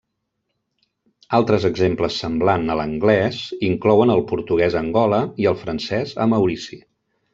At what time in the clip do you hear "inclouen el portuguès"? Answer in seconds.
3.69-4.79